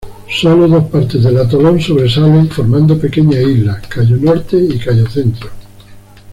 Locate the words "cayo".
3.85-4.17, 4.79-5.07